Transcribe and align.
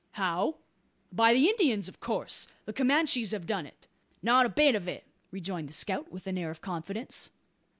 "How! 0.13 0.55
by 1.11 1.31
the 1.31 1.47
Indians, 1.47 1.87
of 1.87 1.99
course? 1.99 2.47
The 2.65 2.73
Comanches 2.73 3.33
have 3.33 3.45
done 3.45 3.67
it?" 3.67 3.85
"Not 4.23 4.47
a 4.47 4.49
bit 4.49 4.73
of 4.73 4.87
it," 4.87 5.03
rejoined 5.29 5.69
the 5.69 5.73
scout, 5.73 6.11
with 6.11 6.25
an 6.25 6.39
air 6.39 6.49
of 6.49 6.59
confidence. 6.59 7.29